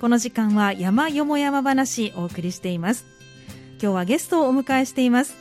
[0.00, 3.04] この時間は山よも山話お送りしています。
[3.82, 5.36] 今日はゲストをお迎えしています。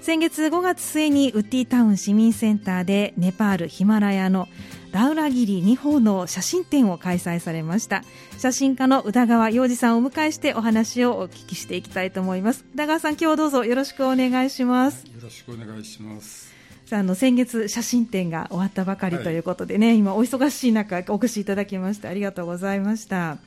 [0.00, 4.48] 先月5月末にウッディタウン市民センターでネパールヒマラヤの
[4.90, 8.02] ラウラギリ2方の写真展を開催されました。
[8.38, 12.64] 写真家の宇田川洋二さんをお迎えしてお話をお聞きしていきたいと思います。
[12.74, 15.06] 宇田川さん今日はどうぞよろしくお願いします。
[15.06, 16.52] よろしくお願いします。
[16.86, 23.38] さああの先月写真展が終わったばかりということでね、はい、今お忙しい中お越しいただきましてありがとうございました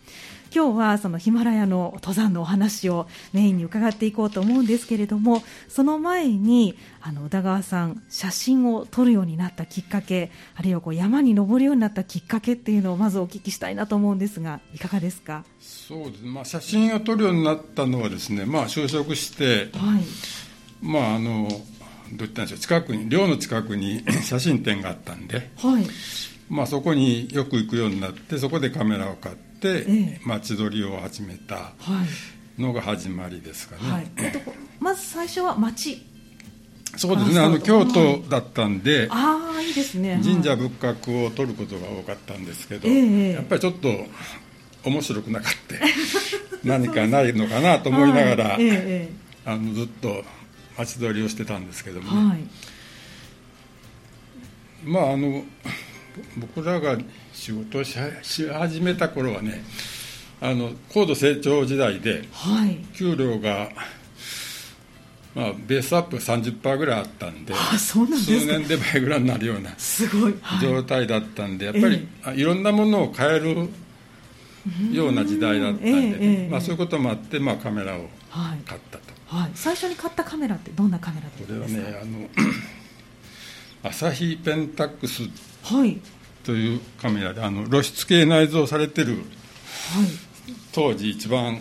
[0.54, 15.44] 今日はそのヒマラヤの登山のお話をメインに伺っていこうと思うんですけれどもその前にあの宇田川さん写真を撮るようになったきっかけあるいはこう山に登るようになったきっかけっていうのをまずお聞きしたいなと思うんですがいかがですか？
[15.60, 20.04] そうです、まあ、写真を撮るようになったのはですね、まあ、就職して、はい。
[20.82, 21.60] まあ、あのどう
[22.18, 25.86] 言ったんでしょう近くに寮の近くに写真展があったんで、はい。
[26.50, 29.45] まあ、そこによく行くようになってそこでカメラを買って、
[30.26, 31.74] 街撮りを始めた
[32.58, 34.08] のが始まりですかね、はい。
[34.18, 34.40] えっと、
[34.80, 36.06] まず最初は街。
[36.98, 37.40] そうですね。
[37.40, 40.22] あの京都だったんで、ああいいですね。
[40.24, 43.90] 神社仏閣を撮ることが多かったんですけど、えやっぱりちょっと
[44.86, 45.76] 面白くなかった。
[46.64, 48.56] 何かないのかなと思いながら、
[49.46, 50.24] あのずっと
[50.78, 52.30] 街撮りをしてたんですけども、ね。
[52.30, 52.40] はい、
[54.84, 55.44] まああの
[56.38, 56.98] 僕らが
[57.34, 57.98] 仕事をし
[58.48, 59.64] 始めた頃はね
[60.42, 63.70] あの高度成長時代で、はい、給料が、
[65.34, 73.70] まあ、ベースアップ30%ぐらいあったんであそうなん数年で倍ぐらいになるようなすごい、状態だったんでやっぱり、えー、いろんなものを買える
[74.92, 78.10] ような時代だったんで、ね、えー、まあ、そういうこともあって、まあ、カメラを
[78.66, 81.48] 買ったと、はい、はい、最初に買ったカメラってどんなカメラですか？
[81.48, 82.28] これはねあの
[83.88, 85.24] 朝日ペンタックス
[85.64, 86.02] はい。
[86.44, 89.24] というカメラであの露出系内蔵されてる、はい、
[90.72, 91.60] 当時一番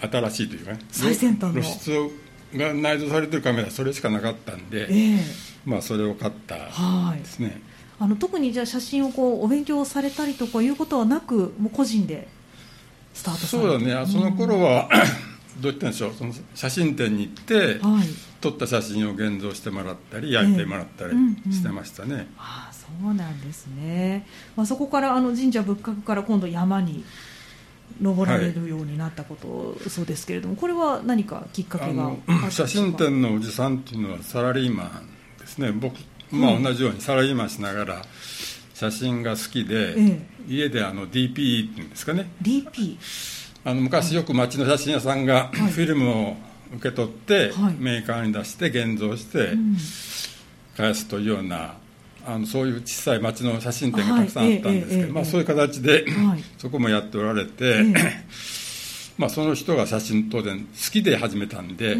[0.00, 0.78] 新しいというかね。
[0.90, 5.20] 最先端露出が内蔵されてるカメラそれしかなかったんで、えー、
[5.64, 6.56] まあそれを買った
[7.14, 7.60] ですね、はい、
[8.00, 12.28] あの特にじゃあ写真をこうお勉強されたりとかいうことはなくもう個人で
[13.12, 14.06] スタートそうだね。
[14.06, 14.88] その頃は、
[15.60, 16.14] どう言ったんでしょう。
[16.16, 18.08] その写真展に行って、はい、
[18.40, 21.12] 撮った写真を現像してもらったり焼いてもらったり
[21.52, 27.04] してましたね、えーうんうん、ああそうなんですね、まあ、そこからあの神社仏閣から今度山に
[28.00, 32.12] 登られるようになったこと、はい、そうですけれどもこれは何かきっかけが
[32.50, 35.72] 写真展のおじさんっていうのはサラリーマンですね。
[35.72, 35.96] 僕、
[36.30, 38.02] まあ、同じようにサラリーマンしながら
[38.74, 42.30] 写真が好きで、ええ、家であの DP っていうんですかね。
[42.40, 42.96] DP
[43.64, 46.36] あの昔よく町の写真屋さんが、フィルムを
[46.74, 49.50] 受け取って、メーカーに出して現像して
[50.76, 51.74] 返すというような
[52.26, 56.04] あのそういう小さい町の写真展がたくさんあったんですけど、まあ、そういう形で、
[56.58, 57.84] そこもやっておられて、
[59.16, 61.96] まあ、その人が写真当然好きで始めたんで、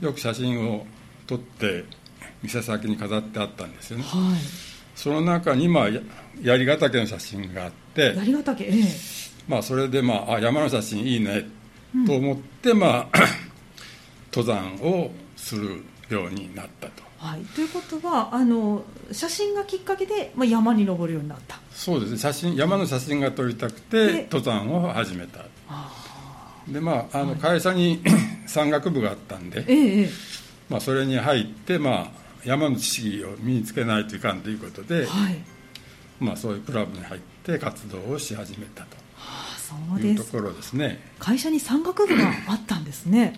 [0.00, 0.86] よく写真を
[1.26, 1.84] 撮って
[2.42, 4.40] 店先に飾ってあったんですよね、はい、
[4.94, 5.88] その中に、まあ、
[6.40, 8.84] 槍ヶ岳の写真があって槍ヶ岳、ええ。
[9.48, 11.46] まあ、それで、まあ、あ山の写真いいね
[12.06, 13.18] と思って、うん、まあ、
[14.32, 17.02] 登山をするようになったと。
[17.18, 21.58] はい、ということはあの写真がきっかけで、まあ、山に登るようになった。
[21.72, 22.18] そうですね。
[22.18, 25.44] 写真山の写真が撮りたくて登山を始めた。
[26.68, 28.02] でまああの会社に
[28.46, 30.10] 山岳部があったんで、ええ
[30.68, 32.10] まあ、それに入って、まあ、
[32.44, 35.38] 山の知識を身につけないといかんということで、はい。
[36.20, 38.96] まあ、そういうクラブに入って活動をし始めたと。
[39.58, 40.30] そうです。
[40.30, 41.00] ところですね。
[41.18, 43.34] 会社に山岳部があったんですね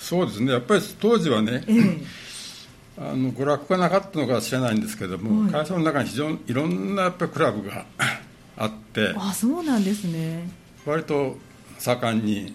[0.00, 0.52] そうですね。
[0.52, 2.02] やっぱり当時はね、ええ、
[2.98, 7.84] あの娯楽がなかったのか知らないんですけども、はい、会社の中に非常にいろんなやっぱりクラブが
[8.56, 10.48] あってあそうなんですね。
[10.86, 11.36] 割と
[11.78, 12.54] 盛んに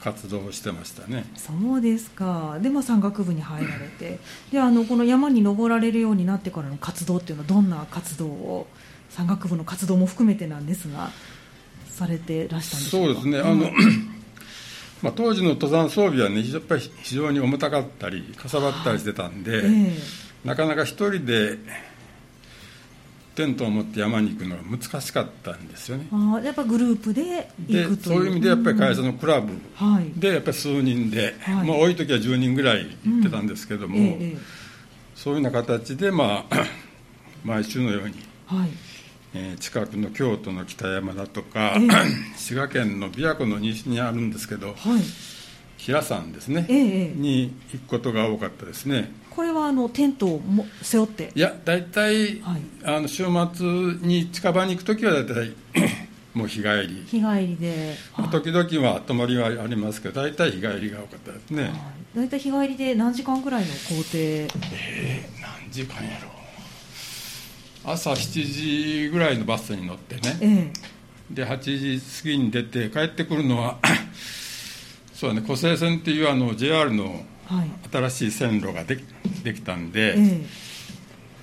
[0.00, 2.58] 活動してましたね、はい、そうですか。
[2.60, 4.18] で、まあ、山岳部に入られて。
[4.50, 8.66] であのこの山に登られるようになってからの活動っていうのはどんな活動を
[9.10, 11.10] 山岳部の活動も含めてなんですが
[11.88, 13.70] されてらしたんですそうですね、あの、
[15.02, 19.98] まあ、当時の登山装備はね、やっぱり非常に重たかったり、かさばったりしてたんで、えー、
[20.44, 21.58] なかなか一人で
[23.34, 26.06] テントを持って山に行くのが難しかったんですよね。
[26.12, 29.52] あやっぱグループで行くとそういう意味で、やっぱり会社のクラブ
[30.16, 34.04] で、やっぱり数人で、はい、まあ、多い時は10人ぐらい行ってたんですけども、うん。
[34.04, 34.38] えー、
[35.16, 36.66] そういうような形で、まあ、
[37.44, 38.14] 毎週のように。
[39.34, 44.76] はいえー、近くの京都の北山だとか、えー、 滋賀県の琵琶湖の西にあるんですけど、はい、
[45.78, 49.10] 平山ですね、えー、に行くことが多かったですね。
[49.30, 51.32] これはあのテントをも背負って？
[51.34, 53.24] いや大体、はい、あの週
[53.54, 53.66] 末
[54.06, 55.52] に近場に行く時は大体
[56.34, 57.02] もう日帰り。
[57.06, 61.72] 日帰りで、はい、時々は泊まりはありますけど大体日帰りが多かったですね、はい、
[62.16, 64.08] 大体日帰りで何時間ぐらいの工程？
[64.14, 64.48] え
[64.94, 66.41] えー、何時間やろう
[67.84, 70.72] 朝7時ぐらいのバスに乗ってね、え
[71.30, 73.78] え、で8時過ぎに出て帰ってくるのは
[75.14, 77.24] そうね湖西線っていうあの JR の
[77.90, 78.98] 新しい線路がで
[79.42, 80.44] できたんで、え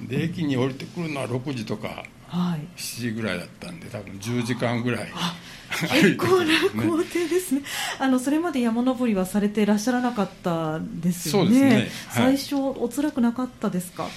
[0.03, 5.07] え、で駅に降りてくるのは6時とかはい、7時ぐらいだったんで多分10時間ぐらい
[5.92, 7.62] 結構な工程ですね。
[8.00, 11.50] あのそれまで山登りはされていらっしゃらなかったですよね。
[11.50, 14.07] そうですね、はい、最初お辛くなかったですか？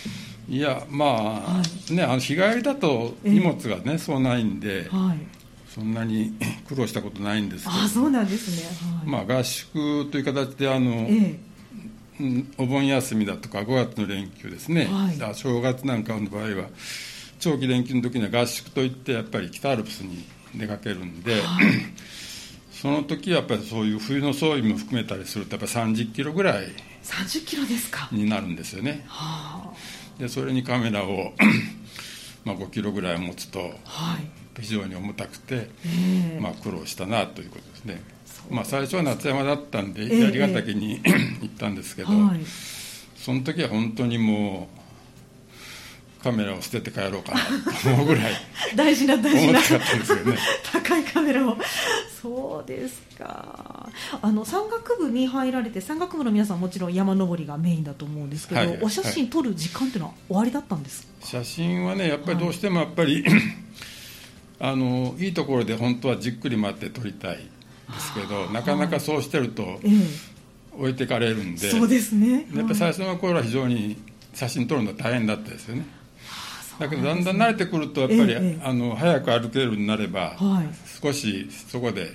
[0.48, 5.18] いやまあ、はい、ねあの日帰りだと荷物がね、えー、そうないんで、はい、
[5.68, 6.34] そんなに
[6.68, 7.76] 苦労したことないんですけど。
[7.82, 8.62] あそうなんですね、
[9.08, 16.68] はい、まあ合宿という形であの、えー、お盆休みだとか5月の連休ですね、はい、正月なんかの場合は
[17.38, 20.24] 長期連休の時には合宿といってやっぱり北アルプスに
[20.54, 21.66] 出かけるんで、はい、
[22.70, 26.68] その時はやっぱりそういう冬の装備も含めたりするとやっぱり30キロぐらい
[27.02, 28.08] 30キロですか。
[28.12, 29.72] になるんですよね、はあ、
[30.18, 31.32] でそれにカメラを
[32.44, 38.02] まあ5キロぐらい持つと、はい、非常に重たくて、えー、まあ、苦労したなということですね。
[38.50, 42.40] まあ、最初は夏山だったんで槍ヶ岳に、えー、行ったんですけど、はい、
[43.16, 44.81] その時は本当にもう
[46.22, 47.40] カメラを捨てて帰ろうかな
[47.82, 48.32] と 思うぐらい
[48.76, 49.66] 大事な大事な、ね、
[50.72, 51.56] 高いカメラを。
[52.22, 53.88] そうですか。
[54.22, 63.32] あの山岳部に入られて山岳部の皆さんもちろん山登りがメインだと思うんですけど、はい、お写真撮る時間っていうのは終わりだったんです写真はねやっぱりどうしてもやっぱり、はい、
[64.60, 67.42] あのいいところで本当はじっくり待って撮りたいで
[68.00, 69.78] すけどなかなかそうしてると、はい、
[70.78, 72.46] 置いてかれるんで、そうですね。
[72.54, 73.96] やっぱり最初の頃は非常に
[74.34, 75.84] 写真撮るの大変だったですよね
[76.82, 80.68] だけどだんだん慣れてくるとやっぱり、ええ、あの早く歩けるようになれば、はい、
[81.02, 82.12] 少しそこで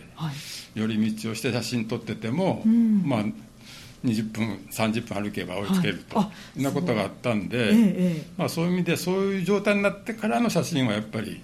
[0.75, 3.19] 寄り道をして写真撮ってても、はい、まあ
[4.03, 11.41] 20分30分歩けば追いつけると、はい、なことがあったんで、え、まあ、そういう意味でそういう状態になってからの写真はやっぱり、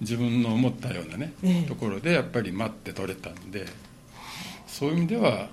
[0.00, 1.32] 自分の思ったようなね、
[1.68, 3.66] ところでやっぱり待って撮れたんで
[4.66, 5.48] そういう意味では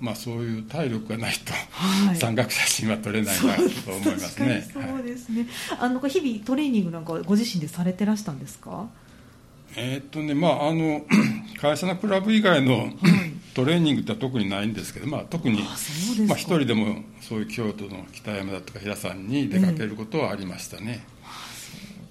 [0.00, 4.68] まあ、そういう体力がないと、はい、山岳写真は撮れないなと思いますね。
[4.72, 8.86] そうですね、はい、あの日々トレーニングなんかご自身でされてらしたんですか？
[9.76, 11.02] えー、っとねまああの
[11.60, 12.90] 会社のクラブ以外の、
[13.54, 15.62] トレーニングっては特にないんですけど、まあ、特に
[16.26, 21.06] まあ、一人でもそういう京都の北山だとか平山に出かけることはありましたね。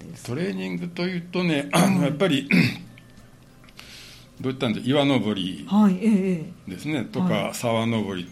[0.01, 2.49] えー、トレーニングというとねあのやっぱり
[4.41, 5.67] どういったんで岩登り
[6.67, 8.27] ですね、はい、とか、沢登り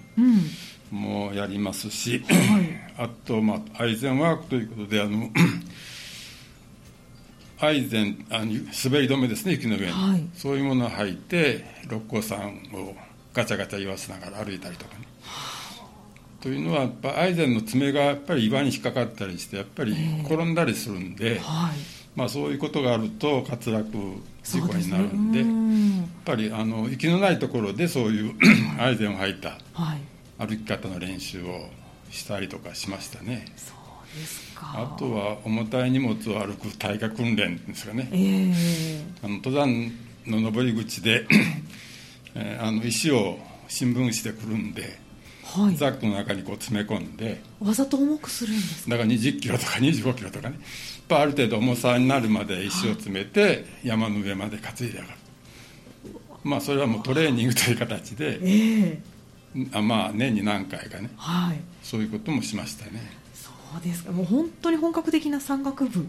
[0.91, 5.29] もやりますし、はい、 あと、まあ、アイゼンワークということであの
[7.59, 12.95] アイゼンあの滑り止めですね雪の上に、はい、そういうものを履いて六甲山を
[13.33, 15.05] ガチャガチャ言わせながら歩いたりとかね。
[16.41, 19.95] というのはやっぱアイゼンの爪がやっぱり岩に引っかかったりしてやっぱり
[20.25, 22.01] 転んだりするんで、はい。
[22.15, 25.43] まあ、そういうことがあると滑落事故になるんで、
[26.25, 28.35] ぱりあの息のないところでそういう
[28.79, 29.57] アイゼンを履いた
[30.37, 31.69] 歩き方の練習を
[32.09, 33.45] したりとかしましたね。
[33.55, 34.93] そうですか。
[34.95, 39.91] あとは重たい荷物を歩く耐火訓練ですかね、えー、あの登山
[40.27, 41.25] の登り口で
[42.33, 43.37] えー、あの石を
[43.67, 44.97] 新聞紙でくるんで、
[45.43, 50.59] はい、ザックの中にこう詰め込んでわざと重くするんですだから20キロとか25キロとかね。
[51.09, 55.20] ある程度重さになるまで石を詰めて山の上まで担いで上がる
[56.43, 63.01] まあそれはもうトレーニングという形で、えー、あまあ年に何回かね、はい、そういうこともしましたね。
[63.33, 64.11] そうですか。
[64.11, 66.07] もう本当に本格的な山岳部。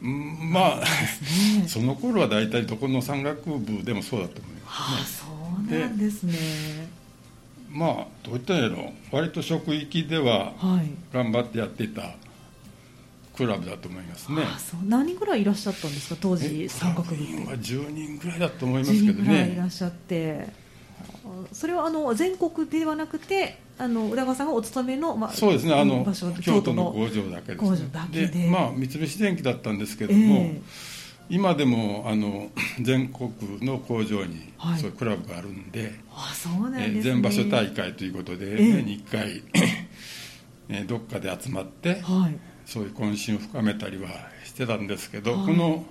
[0.00, 5.04] まあ、ね、 その頃は大体どこの山岳部でもそうだと思います、ね、はあ、
[5.68, 6.34] そうなんですね。
[7.70, 10.54] まあどういったんやろ割と職域では
[11.12, 12.16] 頑張ってやっていた、はい
[13.36, 14.42] クラブだと思いますね。
[14.44, 14.80] あそう。
[14.86, 16.16] 何人ぐらいいらっしゃったんですか？
[16.20, 17.24] 当時三角部って。
[17.46, 19.52] は10人ぐらいだと思いますけどね。
[19.54, 20.48] いらっしゃって。
[21.52, 25.74] それはあの全国ではなくてあの宇田川さんがお勤めの、まあ、そうですね。
[25.74, 26.06] あの
[26.42, 28.46] 京都の工場だけです、ね、工場だけで。
[28.50, 30.60] まあ三菱電機だったんですけども、えー、
[31.30, 33.30] 今でもあの全国
[33.64, 39.42] の工場にそういうクラブがあるんで、あそうなんですね、全場所大会ということで年に1回、
[40.68, 42.36] え ー、どっかで集まって、はい
[42.70, 44.08] そういう懇親を深めたりは
[44.44, 45.84] してたんですけど、はい、この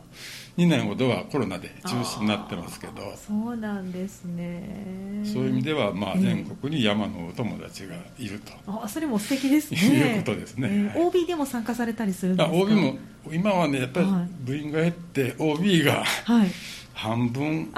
[0.58, 5.22] 2年ほどはコロナで中止になってますけどそうなんですね。
[5.26, 9.80] そういう意味では、まあ、全国に山のお友達がいると、あそれも素敵ですね。
[9.92, 12.98] いうことですね、えー、OB でも参加されたりするんですか？OB も
[13.30, 14.08] 今はねやっぱり
[14.46, 16.50] 部員が減って、OB が、はい、
[16.94, 17.74] 半分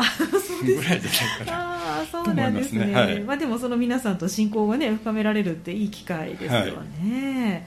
[0.64, 1.72] ぐらいじゃないかな。
[2.02, 2.94] あそうなんですね、ね。
[2.94, 7.64] はい、まあ、でもその皆さんと親交がね深められるっていい機会ですよね、はい、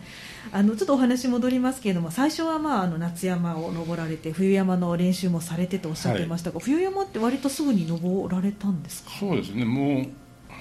[0.52, 9.10] あのちょっとお話戻りますけれども最初はまああの夏山を登られて冬山の練習もされてとおっしゃっていましたが、はい、冬山って割とすぐに登られたんですか？
[9.18, 9.64] そうですね。
[9.64, 10.06] もう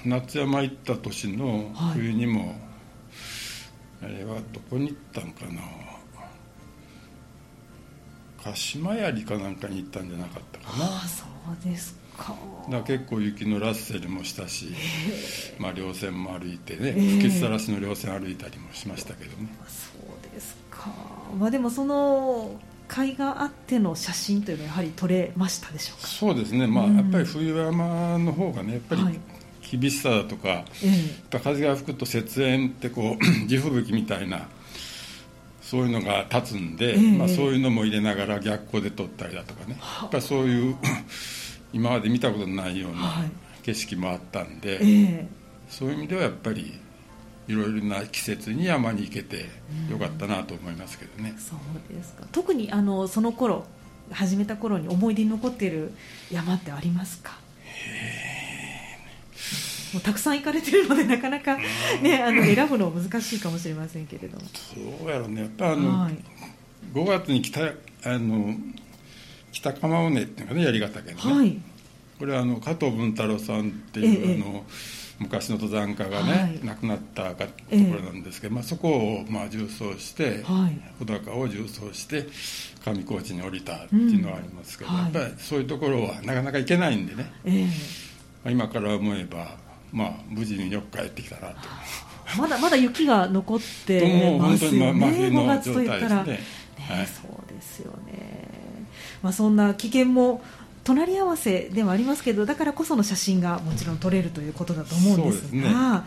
[0.08, 2.54] 夏山行った年の冬にも、
[4.02, 5.62] あれはどこに行ったんかな？
[8.42, 10.84] 鹿島槍かなんかに行ったんじゃなかったかな。
[10.84, 11.28] あそう
[11.64, 12.34] ですか。
[12.70, 14.74] だ結構雪のラッセルもしたし、
[15.58, 19.48] まあ、稜線も歩いてね、吹きさらしの稜線歩いたりもしましたけどね。
[19.66, 20.90] そうですか、
[21.38, 22.58] まあ、でもその
[22.88, 26.06] 海があっての写真というのはやはり撮れましたでしょうか。
[26.06, 29.18] そうですね、まあ、やっぱり冬山の方がねやっぱり
[29.78, 30.64] 厳しさだとか、は
[31.32, 34.46] い、風が吹くと雪煙ってこう 地吹雪みたいな
[35.64, 39.78] そういうのが立つんで、えー、まあ、そういうのも入れながら逆光で撮ったりだとかね。
[40.02, 40.76] やっぱそういう
[41.72, 43.24] 今まで見たことのないような
[43.62, 44.84] 景色もあったんで、はいえ。
[44.86, 45.26] ー、
[45.72, 46.78] そういう意味ではやっぱり
[47.48, 49.46] いろいろな季節に山に行けて
[49.90, 52.24] よかったなと思いますけどね、うん、そうですか。
[52.30, 53.66] 特にあのその頃
[54.10, 55.92] 始めた頃に思い出に残っている
[56.30, 57.38] 山ってありますか？
[59.94, 61.56] もうたくさん行かれてるのでなかなか、
[62.02, 64.44] ね、あの選ぶの難しいかもしれませんけれども。
[64.52, 65.42] そうやろね。
[65.42, 66.18] やっぱあの、はい、
[66.92, 67.60] 5月に北
[68.04, 68.54] あの
[69.52, 71.60] 北釜尾根っていうかね槍ヶ岳のね、はい、
[72.18, 74.64] これはあの加藤文太郎さんっていう、ええ、あの
[75.20, 82.26] 昔の登山家がね、はい、亡くなったところなんですけど、え、まあ、そこをまあ重走して、はい、小高を重走して
[82.84, 87.32] 上高地に降りたっていうのはありますけど、うん、やっぱりそういうところはなかなか行けないんでね、
[88.42, 89.56] まあ、今から思えば
[89.94, 91.56] まあ、無事によく帰ってきたなと。
[92.36, 96.40] まだまだ雪が残ってますよね、真冬の状態ですね。
[97.22, 98.48] そうですよね、
[99.22, 100.42] まあ、そんな危険も
[100.82, 106.04] 隣り合わせではありますけどだからこその写真がもちろん撮れるということだと思うんですが、ね、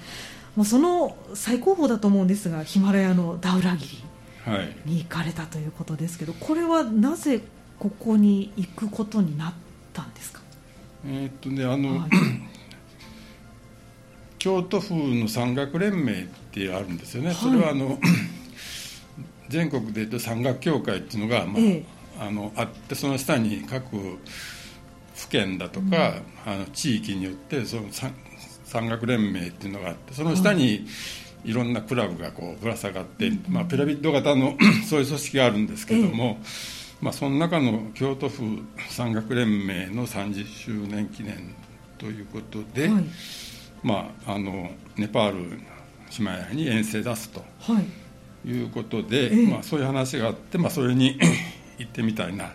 [0.55, 3.87] もうその最高峰だと思うんですがヒマラヤのダウラギ
[4.85, 7.41] リに行かれたということですけど、これはなぜ
[7.79, 9.53] ここに行くことになっ
[9.93, 10.41] たんですか？
[11.05, 12.09] えー、っとねあの、はい
[14.39, 17.99] 京都府の山岳連盟ってあるんですよね、はい、それはあの
[19.49, 21.85] 全国でいうと山岳協会っていうのが、まあ、ええ、
[22.19, 27.83] あのあってその下に各府県だとか、うん、あの地域によってその
[28.65, 30.85] 山岳連盟っていうのがあってその下に
[31.45, 31.53] い。
[31.53, 34.57] ろんなクラブがこうぶら下がって、まあ、ピラミッド型の
[34.89, 36.45] そういう組織があるんですけども、え、
[36.99, 38.43] まあ、その中の京都府
[38.89, 41.55] 山岳連盟の30周年記念
[41.97, 42.89] ということで。
[42.89, 43.03] はい
[43.83, 45.59] まあ、あのネパール
[46.09, 47.79] 島屋に遠征出すと、は
[48.45, 51.19] い、いうことで、えー、まあ、そういう話があって、まあ、それに
[51.77, 52.53] 行ってみたいな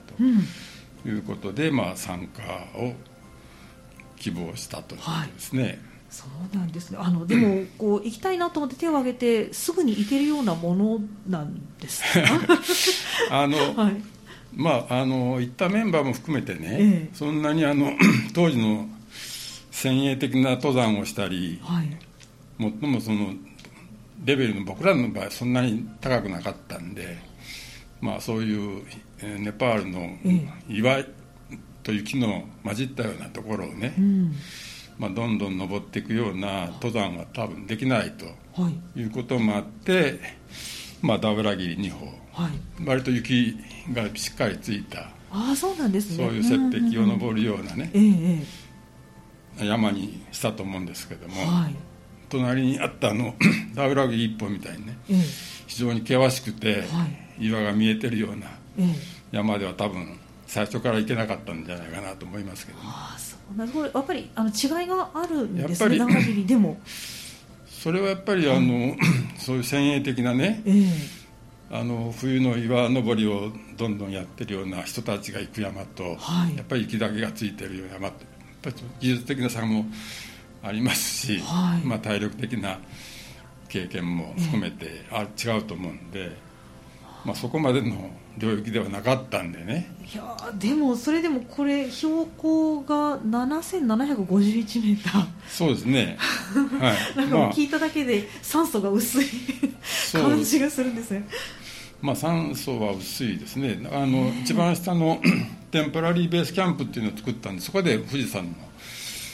[1.04, 2.42] ということで、うん、まあ、参加
[2.78, 2.94] を
[4.16, 5.62] 希望したということですね。
[5.62, 5.78] はい。
[6.10, 6.98] そうなんですね。
[7.00, 12.20] あのでも こう行きたいなと思って手を挙げてすぐに行けるようなものなんですか？
[13.42, 13.96] あの、 はい、
[14.54, 17.92] まああの行ったメンバーも含めてね、ええ、そんなにあの
[18.34, 18.86] 当時の
[19.82, 21.88] 先鋭的な登山をしたり、はい、
[22.56, 23.34] もっともその
[24.24, 27.18] レベルの僕らの場合そんなに高くなかったんで、
[28.00, 28.84] まあ、そういう
[29.40, 30.16] ネパールの
[30.68, 31.02] 岩
[31.82, 34.32] と雪の混じったようなところをね、うん、
[35.00, 38.26] まあ、どんどん登っていくような登山は多分できないと
[38.94, 39.02] い。
[39.02, 40.20] うこともあって、
[41.00, 42.06] まあ、ダブラギリ2歩、
[42.40, 43.56] はい、割と雪
[43.92, 46.24] がしっかりついたあそうなんですね。
[46.24, 48.00] そういう雪壁を登るようなね、うん。
[48.00, 48.61] うんうんええ
[49.58, 51.76] 山にしたと思うんですけども、はい、
[52.28, 53.34] 隣にあったあの
[53.74, 55.16] ダウラギ一本みたいにね、ええ、
[55.66, 57.06] 非常に険しくて、は
[57.38, 58.46] い、岩が見えてるような
[59.30, 63.56] 山では多分最初から行けなかったんじゃないかなと思いますけど、ね、あそう。
[63.56, 63.86] なるほど。
[63.86, 65.98] やっぱりあの違いがあるんですね
[66.46, 66.78] でも。
[67.66, 68.94] それはやっぱりあの、
[69.38, 70.84] そういう先鋭的なね、え
[71.74, 78.26] あの冬の岩登りをどんどんやってるような人たちが行く山と、はい、やっぱり雪だけがついてる山って
[78.62, 79.84] ぱり技術的な差も
[80.62, 82.78] ありますし、はい、まあ、体力的な
[83.68, 86.36] 経験も含めて、あ違うと思うんで、
[87.24, 89.90] まあ、そこまでの領域ではなかったんでね。
[90.12, 95.26] いやでもそれでもこれ標高が7751メーター。
[95.48, 96.16] そうですね。
[96.80, 97.16] はい。
[97.16, 99.26] なんか聞いただけで酸素が薄い
[100.12, 101.61] 感じがするんですね、まあ、
[102.16, 103.78] 酸素は薄いですね。
[103.92, 105.20] あの一番下の
[105.70, 108.52] テンポラリーベースキャンプっていうのを作ったんでそこで富士山の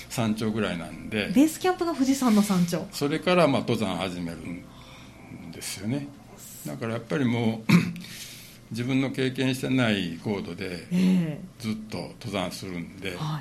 [0.08, 1.30] 山頂ぐらいなんで。
[1.34, 2.86] ベースキャンプが富士山の山頂。
[2.92, 4.62] それからまあ登山始めるん
[5.52, 6.08] ですよね。
[6.66, 7.72] だからやっぱりもう
[8.70, 10.86] 自分の経験してない高度で
[11.58, 13.40] ずっと登山するんで、えーは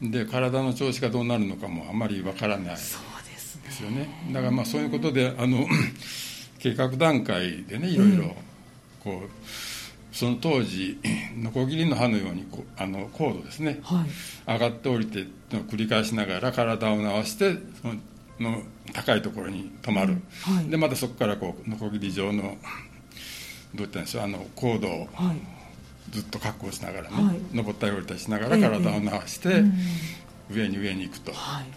[0.00, 2.94] い、で体の調子がどうなるのかもあまりわからないです
[3.82, 4.08] よね。
[4.32, 5.66] だからまあそういうことであの
[6.58, 8.34] 計画段階でねいろいろ
[9.06, 9.30] こう、
[10.16, 10.98] その当時
[11.38, 17.94] ノコギリの刃のようにこあの高度ですね、はい、上がって降りての繰り返しながら体を回してその
[18.40, 22.56] の高いところに止まる、はい、でまたそこからこうノコギリ状のどう
[23.74, 25.08] 言ったんでしょうあの高度を
[26.10, 29.62] ずっと確保しながらね、はい、登ったり降りたりしながら体を回して、
[30.50, 31.32] 上に上に行くと。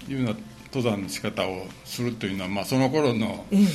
[0.10, 0.14] い。
[0.14, 0.40] うような
[0.74, 3.68] 登山の仕方をするというのは、まあ、その頃の、えー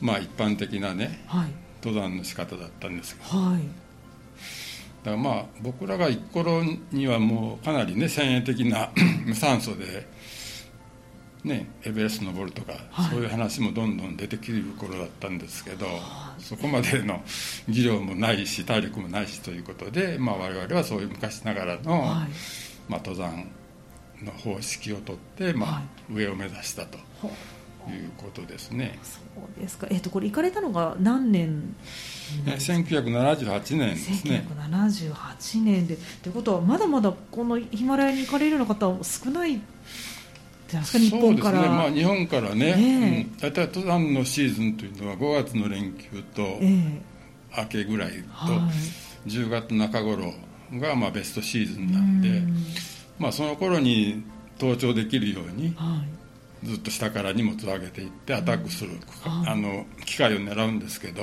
[0.00, 1.50] まあ、一般的なね、はい、
[1.86, 8.90] 登山の仕方だったんですけど、はい、だからまあ僕らが行く頃にはもうかなりね先鋭的な
[9.24, 10.04] 無酸素で、
[11.44, 15.86] ね、エベレスト登るとか、はい、そういう話もどんどん出てくる頃だったんですけど、
[16.38, 17.22] そこまでの
[17.68, 22.02] 技量もないし体力もないしということで、まあ、我々はそういう昔ながらの、
[22.88, 23.48] まあ、登山
[24.22, 26.98] の方式をとって、まあ上を目指したと。
[27.90, 28.98] いうことですね。
[29.02, 29.86] そうですか。
[29.90, 31.74] えっ、ー、とこれ行かれたのが何年？
[32.58, 34.16] 千九百七十八年ですね。
[34.16, 39.60] 千九百七十八年でということはまだまだこのヒマラヤに行かれるような方少ない
[40.68, 40.98] じゃないです。
[40.98, 41.10] ね、
[41.68, 46.58] まあ日本からね、大、え、体、ー、登山のシーズンというのは五月の連休と、
[47.56, 48.16] 明けぐらいと
[49.26, 50.34] 十、月中頃
[50.74, 52.42] がまあベストシーズンなんで、
[53.18, 54.24] まあその頃に
[54.58, 55.74] 登頂できるように。
[55.76, 56.15] はい
[56.64, 58.92] ずっと下から荷物を上げていってアタックする、
[59.24, 61.22] あの機械を狙うんですけど、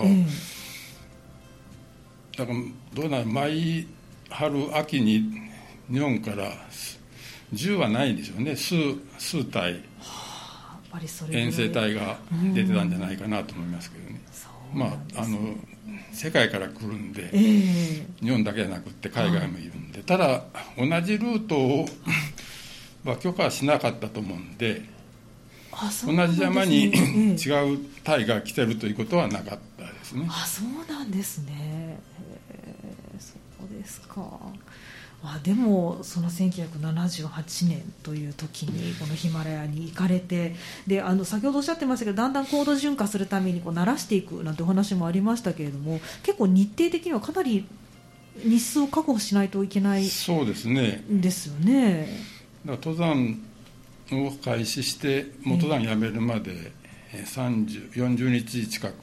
[2.37, 2.59] だから
[2.93, 3.87] どうなる毎
[4.29, 5.23] 春秋に
[5.91, 6.51] 日本から
[7.51, 8.55] 銃はないんでしょうね。
[8.55, 8.75] 数
[9.17, 9.83] 数体。
[11.31, 12.17] 遠征隊が
[12.53, 14.21] 出てたんじゃないかなと思いますけどね、
[14.75, 14.85] ま
[15.15, 15.55] ああの
[16.11, 20.43] 世界から来るんで、えー、日本だけじゃなくて海外もいるんで、ただ
[20.77, 21.87] 同じルートを
[23.03, 24.83] は許可はしなかったと思うんで
[26.05, 30.27] 同じ山に、違う隊が来てるということはなかったですね。
[30.29, 31.99] あそうなんですね、
[33.19, 33.33] そ
[33.65, 34.27] うですか。
[35.25, 40.53] あでもその1978年という時にこのヒマラヤに行かれて
[40.85, 47.65] であの先ほどおっしゃってましたけどだんだん高度循化するためにこう慣らしていくなんてお話もありましたけれども結構日程的にはかなり
[48.43, 51.05] 日数を確保しないといけないそうですね。
[51.09, 52.07] ですよね。
[52.65, 53.39] だ登山
[54.11, 56.71] を開始して元山辞めるまで
[57.13, 58.93] 40日近く。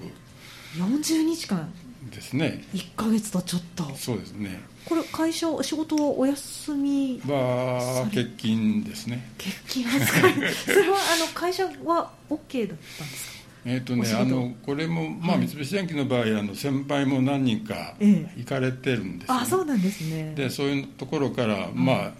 [0.76, 1.72] 40日間。
[2.10, 2.64] ですね。
[2.74, 3.84] 1か月とちょっと。
[3.94, 4.60] そうですね。
[4.86, 9.28] これ会社仕事はお休みは欠勤ですね。
[9.36, 9.50] 欠
[9.82, 13.40] 勤扱い それはあの会社は OK だったんですか？
[13.66, 20.32] えーとね、あのこれも、まあ、三菱電機の場合、あの先輩も何人か行かれてるんです、ね、あそうなんですね。
[20.34, 22.12] でそういうところから、まあ、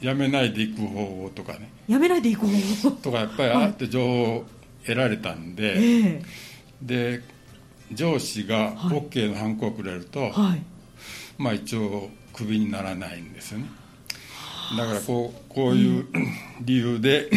[0.00, 1.70] やめないでいく方法とかね。
[1.88, 2.90] やめないでいく方法。
[2.90, 4.46] とかやっぱりあって情報を
[4.84, 6.24] 得られたんで、はい、
[6.82, 7.20] で
[7.92, 10.62] 上司が OK のハンコをくれると、はい、
[11.38, 13.66] まあ一応クビにならないんですよね。
[14.76, 16.06] だからこうこういう
[16.60, 17.28] 理由で、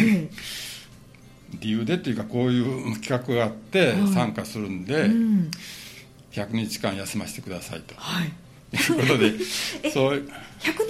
[1.60, 5.50] 理由でっていうかこういう企画があって参加するんで、はいうん、
[6.32, 8.32] 100日間休ませてくださいと、はい、
[8.74, 10.24] いうことでそう100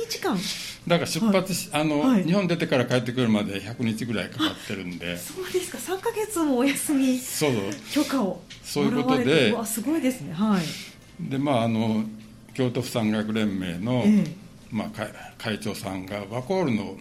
[0.09, 0.39] 日間？
[0.87, 5.17] だから出発し、はい、あの、はい、日本出てから帰ってくるまで100日ぐらいかかってるんで。
[5.17, 5.79] そうですか。
[5.79, 7.53] 3か月もお休みそう。
[7.93, 10.35] 許可をそういうことですごいですね。
[10.35, 11.31] はい。
[11.31, 12.05] でまああの
[12.53, 14.37] 京都府山岳連盟の、ええ、
[14.71, 16.97] まあ、会会長さんがワコールの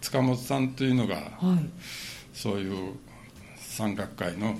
[0.00, 1.26] 塚本さんというのが、はい、
[2.34, 2.94] そういう
[3.56, 4.58] 山岳会の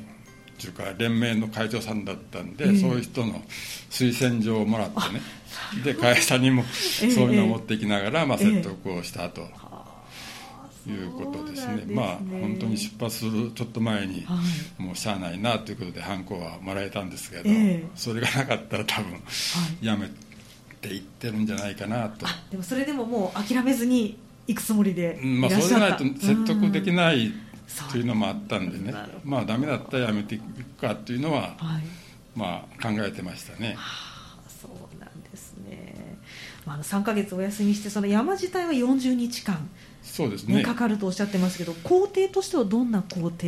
[0.58, 3.40] というか連盟の会長さんだったんで、え、そういう人の
[3.90, 5.20] 推薦状をもらってね。
[5.84, 9.42] で会社にもそういうのを持っていきながら、まあ、説得をしたと。
[10.86, 14.38] いうことですね、すねまあ本当に出発するちょっと前に、は
[14.80, 19.18] い、もうしゃあないなということでハンコはもらえたんですけど、えー、それがなかったら多分、は
[19.82, 20.08] い、やめ
[20.80, 22.26] ていってるんじゃないかなと。
[22.50, 24.16] でもそれでももう諦めずに
[24.46, 27.34] 行くつもりでまあ、そうでないと説得できない
[27.90, 28.94] というのもあったんでね。
[29.24, 31.82] まあダメだったらやめていくかというのは、はい、
[32.34, 33.76] まあ考えてましたね。
[36.68, 39.70] まあ、あの3か月お休みしてその山自体は40日間
[40.02, 40.62] そうですね。
[40.62, 43.46] かかるとおっしゃってますけど工程としてはどんな工程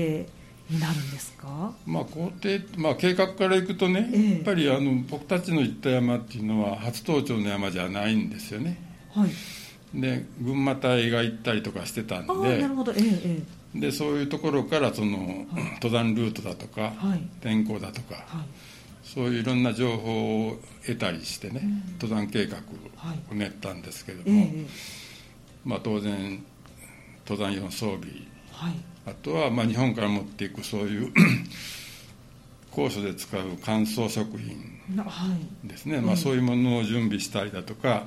[0.70, 8.78] になるんですか、まあ、工程、まあ、計画からいくとね、えー、やっぱりあの僕たちの行った山っていうのは初登頂の山じゃないんですよね。
[9.12, 12.58] はい、で群馬隊が行ったりとかしてたんで。
[12.58, 13.42] なるほど、えー、
[13.74, 15.46] でそういうところからその、はい、
[15.82, 18.24] 登山ルートだとか、はい、天候だとか、
[19.04, 20.56] そういういろんな情報を
[20.86, 22.58] 得たりしてね、うん、登山計画
[23.30, 24.46] を練ったんですけども、
[25.64, 26.44] まあ、当然
[27.26, 28.08] 登山用の装備、
[29.06, 31.12] あとはまあ日本から持っていくそういう
[32.72, 34.80] 高所で使う乾燥食品
[35.64, 38.04] ですね、はい、まあ、そういうものを準備したりだとか、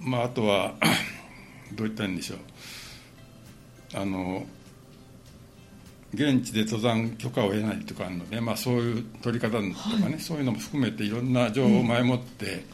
[0.00, 0.74] まあ、あとは
[1.74, 2.38] どういったんでしょう
[3.94, 4.46] あの
[6.14, 12.64] 現地で登山許可を得ないとかあるので、まあ、そういう取り方とかね、はい、そういうのも含めていろんな情報を前もって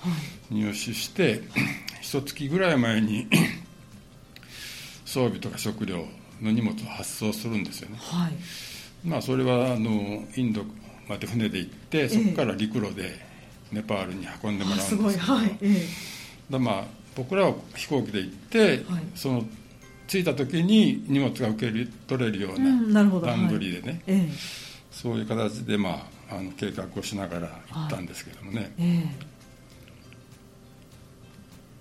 [0.50, 1.42] 入手して、
[2.00, 3.26] 一月ぐらい前に
[5.04, 6.06] 装備とか食料
[6.40, 7.96] の荷物を発送するんですよね。
[7.98, 8.32] はい、
[9.04, 10.64] まあ、それはあのインド
[11.08, 13.18] まで船で行ってそこから陸路で
[13.72, 15.58] ネパールに運んでもらうんですけど、はい。
[16.50, 16.84] だまあ
[17.16, 18.82] 僕らは飛行機で行って、はい、
[19.16, 19.44] その
[20.06, 24.28] 着いた時に荷物が受け取れるような段取りでね、はい、
[24.90, 28.72] そういう形で、まあ、あの計画をしながら行ったんですけどもね。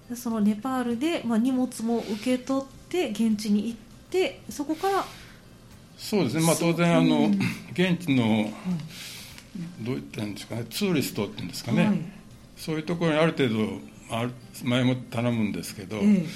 [0.09, 5.05] えー、そのネパールで、まあ、荷物も受け取って現地に行ってそこから
[5.97, 7.31] そうですね、まあ、当然あの、
[7.71, 8.49] 現地の、
[9.81, 10.65] どういったんですかね。
[10.69, 11.99] ツーリストっていうんですかね、はい、
[12.57, 13.79] そういうところにある程度
[14.63, 16.27] 前も頼むんですけど、えー、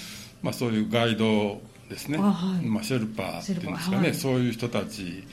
[0.42, 5.24] まあ、そういうガイドですね、はい、まあ、シェルパーっていうんですかね、はい、そういう人たち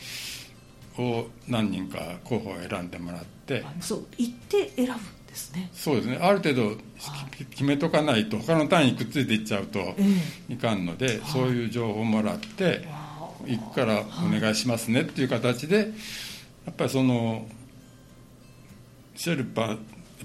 [0.98, 5.70] を何人か候補を選んでもらってそう行って選ぶんですね。
[5.72, 6.18] そうですね。
[6.20, 6.76] ある程度
[7.50, 9.80] 決めとかないと他の単位にくっついていっちゃうと
[10.48, 12.86] いかんので、えー、そういう情報をもらって
[13.46, 15.92] 行くからお願いしますねっていう形で
[16.64, 17.46] やっぱりその
[19.16, 19.78] シェルパーやっ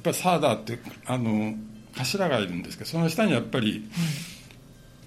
[0.03, 1.55] ぱりサーダーってあの
[1.95, 3.89] 頭がいるんですけどその下にやっぱり、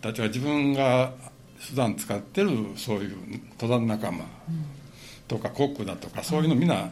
[0.03, 1.13] たちは自分が
[1.59, 3.17] 普段使ってるそういう
[3.59, 4.25] 登山仲間
[5.29, 6.91] とかコックだとかそういうのみんな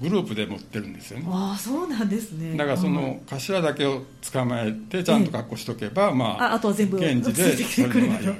[0.00, 1.26] グループで持ってるんですよね。
[1.28, 2.54] ああそうなんですね。
[2.54, 8.36] だからその頭だけを捕まえてちゃんと確保しとけば、まああとは全部現地でそれのよい。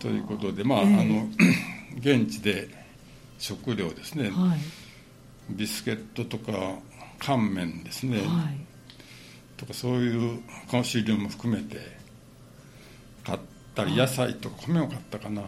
[0.00, 1.28] ということでまあ、あの
[1.98, 2.68] 現地で
[3.38, 4.58] 食料ですね、はい、
[5.50, 6.52] ビスケットとか
[7.18, 8.26] 乾麺ですね、はい、
[9.56, 11.84] とかそういうコンシールも含めて買
[13.74, 15.42] ったり野菜とか米を買ったかな、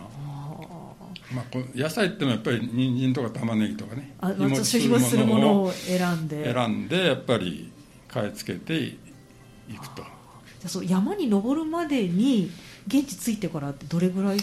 [1.33, 4.15] まあ、野菜ってもやっぱり人参とか玉ねぎとかね。
[4.21, 6.53] あ、まあ、するものを選んで。
[6.53, 7.71] 選んでやっぱり
[8.09, 8.99] 買い付けてい
[9.79, 10.03] くと。
[10.61, 12.51] じゃそう山に登るまでに
[12.87, 14.39] 現地着いてからってどれぐらい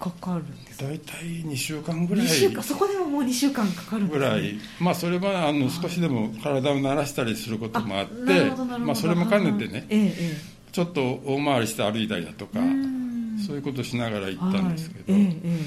[0.00, 0.84] かかるんですか？
[0.86, 2.26] 大体2週間ぐらい。
[2.26, 2.62] 2週間？
[2.62, 4.58] そこでももう2週間かかるね、ぐらい。
[4.80, 10.36] まあそれはあの少しでも体を慣らしたりすることもあってまあ、それも兼ねてね、ええ、
[10.72, 12.60] ちょっと大回りして歩いたりだとか
[13.46, 15.22] そういうことしながら行ったんですけど、はい。
[15.22, 15.60] ええ、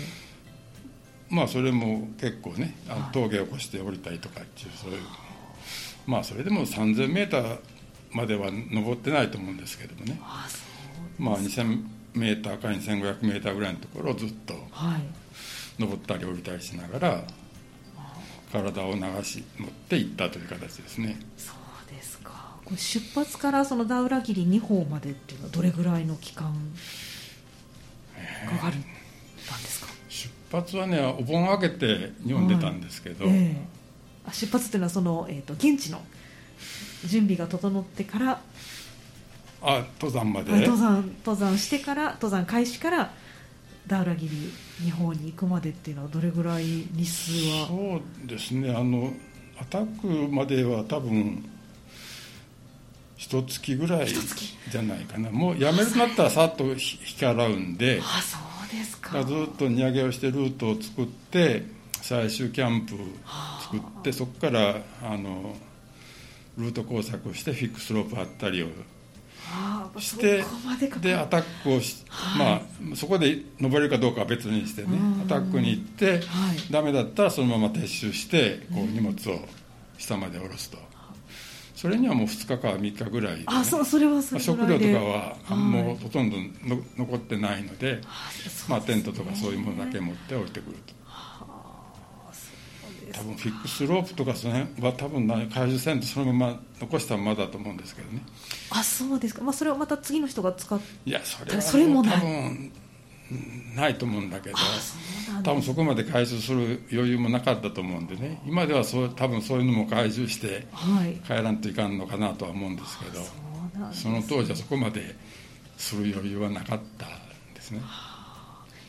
[1.30, 5.00] まあそれも結構ねあの峠を越して降りたりとかっていうそういう。
[6.06, 7.60] まあそれでも 3000m
[8.12, 10.20] までは登ってないと思うんですけどもね。
[11.18, 14.54] まあ2000メーターか2500メーターぐらいのところをずっと
[15.80, 17.24] 登ったり降りたりしながら
[18.52, 21.18] 体を流し持っていったという形ですね。
[21.38, 22.58] そうですか。
[22.76, 26.54] 出発からそのダウラギリ2方までっていうのはどれぐらいの期間
[28.50, 28.88] かかるんで
[29.68, 33.36] すか、出発はねお盆明けて日本出たんですけど、はい。
[33.36, 36.02] えー、出発っていうのはその、えーと、現地の
[37.06, 38.42] 準備が整ってから。
[39.64, 40.52] あ登山まで？
[40.52, 43.14] 登山登山してから登山開始から
[43.86, 44.52] ダウラギリ
[44.84, 47.68] 日本に行くまでっていうのはどれぐらい日数は？
[47.68, 48.74] そうですね。
[48.74, 49.14] あの
[49.60, 51.48] アタックまでは多分
[53.22, 55.30] 一月ぐらいじゃないかな。
[55.30, 56.82] もうやめるとなったらさっと引き
[57.24, 58.02] 払うんで。
[58.02, 59.24] あそうですか。
[59.24, 61.64] ずっと荷上げをしてルートを作って
[62.02, 62.96] 最終キャンプ
[63.62, 65.56] 作ってそこからあの
[66.58, 68.68] ルート工作してフィックスロープ張ったりを
[70.00, 70.44] して
[71.00, 74.98] でアタックをし、はい、まあ、そこで登れるかどうかは別にしてね。
[75.24, 76.22] アタックに行って、はい、
[76.72, 79.48] ダメだったらそのまま撤収してこう荷物を
[80.00, 80.91] 下まで下ろすと。
[81.82, 88.00] それにはもう2日か3日ぐらい、ね、あそそれはそれ食料とかはもうほとんどの残ってないので、
[88.70, 90.94] まあ、テントとかそういうものだけ持って降りてくると。
[93.14, 98.22] 多分フィックスロープとかその辺は多分回収せんとそのまま残したままだと思うんですけどね。
[98.70, 102.72] あそうですか、まあ、それをまた次の人が使っていやそれはそれも多分
[103.76, 104.56] ないと思うんだけど
[105.44, 108.42] 多分そこまで回収する余裕もなかったと思うんでね。
[108.46, 110.68] 今ではそう多分そういうのも回収して
[111.26, 113.22] 帰らんといかんのかなとは思うんですけど、
[113.94, 115.16] その当時はそこまで
[115.78, 117.10] する余裕はなかったん
[117.56, 117.82] ですね。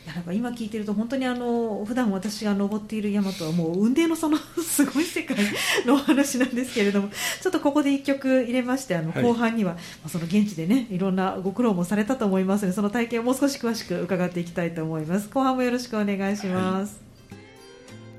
[0.06, 5.36] なんか今聞いてると本当にあの普段私が登っている山とはもう雲泥の差の すごい世界
[5.86, 7.08] のお話なんですけれども
[7.40, 15.28] ちょっとここで1曲入れましてあの後半には、はい、その現地でねいろんなご苦労もされたと思いますのでその体験をもう少し詳しく伺っていきたいと思います。
[15.32, 17.11] 後半もよろしくお願いします、はい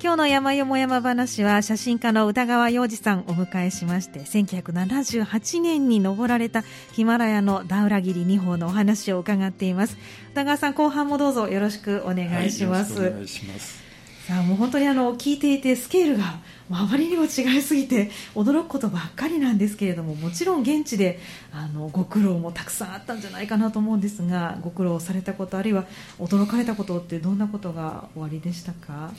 [0.03, 9.95] 今日の山よも山話は写真家の宇田川洋二さんをお迎えしまして1978年に登られたヒマラヤのダウラギリ2峰のお話を伺っています。
[10.33, 13.81] 宇田川さん後半もどうぞよろしくお願いします、はい、お願いします。
[14.27, 21.19] さあもう本当にあの聞いていてスケールがあまりにも違いすぎて驚くことばっかりなんですけれどももちろん現地で
[21.53, 25.85] あのご苦労もたくさんあったんじゃないかなと思うんですがご苦労されたことあるいは
[26.19, 29.11] 驚かれたことってどんなことがおありでしたか？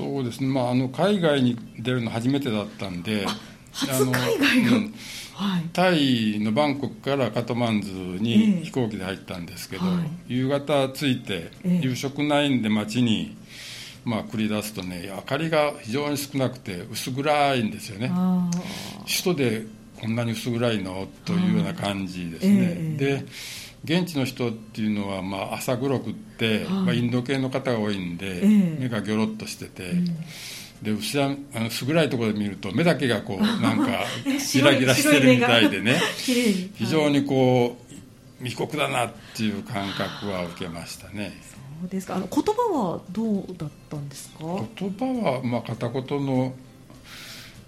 [0.00, 3.26] そうですね、まあ、あの海外に出るの初めてだったんで、
[3.72, 4.94] 初海外が、うん。
[5.34, 13.36] はい、タイのバンコクからカトマンズに飛行機で入ったんですけど、えーはい、夕方着いて、夕食ないんで街に、
[14.04, 18.10] まあ、繰り出すとね明かりが非常に少なくて薄暗いんですよね。
[19.06, 19.62] 首都で
[20.00, 21.08] こんなに薄暗いの？
[21.24, 23.24] というような感じですね、えー、で
[23.84, 28.42] 現地の人っていうのはまあ朝黒くって、まあ、インド系の方が多いんで、
[28.78, 29.92] 目がギョロッとしてて、
[30.82, 34.04] で牛はあの薄暗いところで見ると目だけがこう なんか
[34.52, 36.00] ギラギラしてるみたいでね。
[36.74, 37.76] 非常にこ
[38.40, 41.32] う密告だなっていう感覚は受けましたね。
[41.80, 42.16] そうですか。
[42.16, 44.44] あの言葉はどうだったんですか？
[44.76, 46.54] 言葉はまあ片言の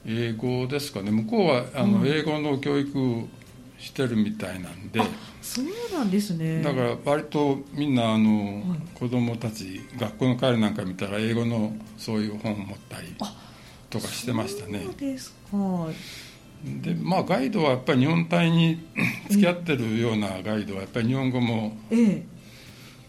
[0.06, 1.10] 英語ですかね。
[1.10, 3.26] 向こうはあの英語の教育
[3.82, 5.00] してるみたいなんで、
[5.42, 6.62] そうなんですね。
[6.62, 13.12] だから割とみんなあの、はい、子供たち学校の帰りなんか見たら英語のそういう本を持ったり
[13.90, 14.84] とかしてましたね。
[14.84, 15.36] そうですか。
[16.64, 18.78] でまあガイドはやっぱり日本隊に
[19.28, 21.76] 付き合ってるようなガイドはやっぱり日本語も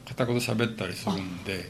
[0.06, 1.70] 片言喋ったりするんで、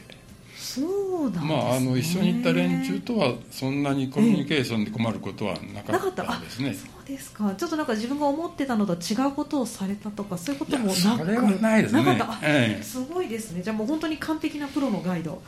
[0.64, 6.74] そうだ、ね、まああの一緒に行った連中とはそんなにコミュニケーションで困ることはなかったですね、
[7.06, 7.54] ですか。
[7.54, 10.96] ちょっとなんか自分が思ってたのと違うことをされたとかそういうこともなく。
[10.96, 12.02] それはないですね。
[12.02, 13.62] なかった、ええ、すごいですね。
[13.62, 15.42] じゃあもう本当に完璧なプロのガイド。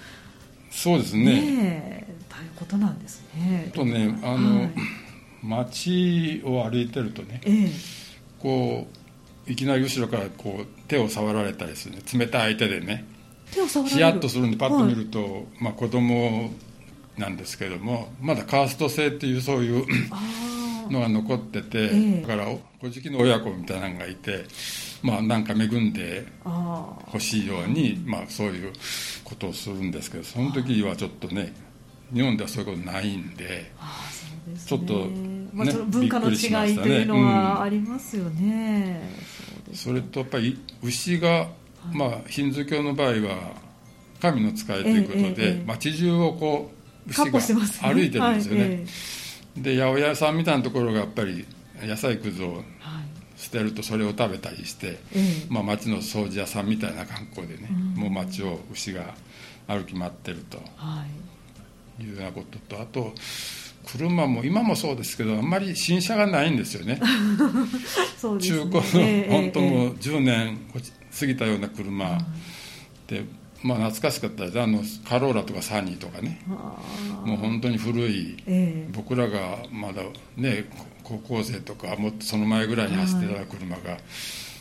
[0.70, 1.24] そうですね。
[1.24, 3.70] ねということなんですね。
[3.74, 4.70] とねあの、はい、
[5.42, 7.70] 街を歩いてるとね、ええ、
[8.38, 8.86] こ
[9.48, 13.04] ういきなり後ろからこう手を触られたりする、ね、冷たい手でね
[13.52, 16.50] ヒヤッとするんでパッと見ると、はい、まあ、子供
[17.16, 19.86] なんですけどもまだカースト制っていうそういう
[20.90, 22.48] のが残ってて、えー、だから
[22.80, 24.44] 小じきの親子みたいなのがいて、
[25.02, 28.72] まあ、なんか恵んでほしいように、まあ、そういう
[29.24, 31.54] ことをするんですけどその時はちょっとね
[32.12, 33.72] 日本ではそういうことないんで。
[34.64, 39.00] ちょっと、ね、まあ、文化の違いというのはありますよね、
[39.68, 41.48] うん、それとやっぱり牛が、
[41.92, 43.54] まあ、ヒンズー教の場合は
[44.20, 46.70] 神の使いということで、えええ、街中をこ
[47.06, 47.40] う牛が
[47.88, 48.86] 歩いてるんですよね、はい
[49.56, 51.46] で八百屋さんみたいなところがやっぱり
[51.82, 52.62] 野菜くずを
[53.36, 54.98] 捨てるとそれを食べたりして、
[55.48, 59.14] まあ、町の掃除屋さんみたいな格好でね、もう町を牛が
[59.66, 60.58] 歩き回ってると。
[61.98, 62.04] い。
[62.04, 63.14] うようなこととあと
[63.86, 67.00] 車も今もそうですけどあんまり新車がないんですよね。
[68.34, 70.58] ね、中古の、本当もう10年
[71.18, 72.18] 過ぎたような車。
[73.06, 73.24] で
[73.62, 74.60] まあ、懐かしかったです。
[74.60, 76.40] あのカローラとかサニーとかね。
[77.24, 80.02] もう本当に古い、えー、僕らがまだ
[80.36, 80.66] ね
[81.02, 83.98] 高校生とかもっとその前ぐらいに走ってた車が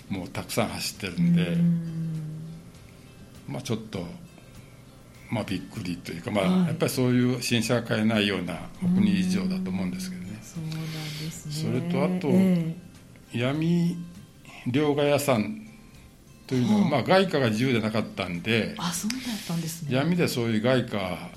[0.09, 1.57] もうたくさん走ってるんで。
[3.47, 4.03] まあちょっと
[5.29, 10.39] まあびっくりというかまあ、やっぱりそういう新車が買えないようなお国事情だと思うんですけどね。
[10.41, 11.71] そうなんですね。
[11.71, 13.97] それとあと、えー、闇
[14.67, 15.64] 両替屋さん
[16.47, 19.95] というのは、まあ、外貨が自由でなかったんであそうだったんですね。
[19.95, 21.29] 闇でそういう外貨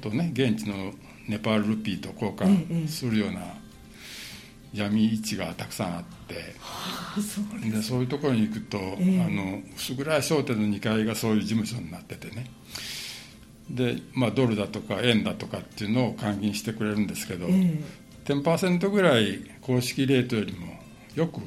[0.00, 0.92] とね、現地の
[1.28, 3.40] ネパールルピーと交換するような
[4.72, 6.54] 闇市がたくさんあって、
[7.20, 12.50] そうでそういうところに行くと、えー、あの薄暗い商店の2階がそういう事務所になっててね。
[13.70, 20.78] で、まあ、ドルだとか円だとかっていうのを換金してくれるんですけど、えー、10%ぐらい公式レートよりも
[21.14, 21.40] よく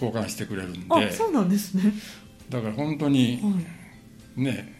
[0.00, 1.12] 交換してくれるんで。
[1.12, 1.92] そうなんですね。
[2.48, 3.40] だから本当に
[4.36, 4.74] ね、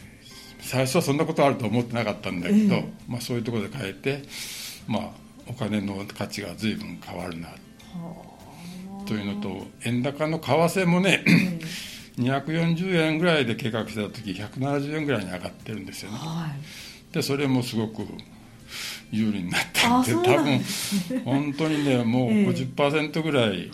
[0.60, 4.22] 最初はそんなことあると思ってなかったんだけど、えー、まあ、そういうところで変えて、
[4.86, 5.10] まあ、
[5.46, 7.48] お金の価値が随分変わるな
[9.06, 11.24] というのと円高の為替もね、
[12.18, 16.48] 240円ぐらいで計画した時170円ぐらいに上がってるんですよね、は
[17.10, 18.06] い、でそれもすごく
[19.10, 20.60] 有利になったんで多分
[21.24, 23.70] 本当にねもう50%ぐらい